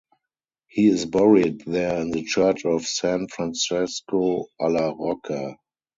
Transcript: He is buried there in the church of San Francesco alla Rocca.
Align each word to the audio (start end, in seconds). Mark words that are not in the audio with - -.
He 0.67 0.87
is 0.87 1.05
buried 1.05 1.61
there 1.67 2.01
in 2.01 2.09
the 2.09 2.23
church 2.23 2.65
of 2.65 2.87
San 2.87 3.27
Francesco 3.27 4.45
alla 4.59 4.95
Rocca. 4.95 5.57